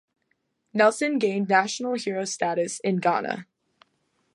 Nelson 0.73 1.19
gained 1.19 1.47
national 1.47 1.93
hero 1.93 2.25
status 2.25 2.79
in 2.79 2.95
Ghana. 2.97 3.45